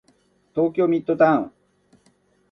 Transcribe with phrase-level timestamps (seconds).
[0.55, 1.51] 東京ミッドタウン